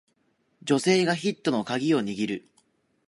[0.63, 2.49] 女性がヒットのカギを握る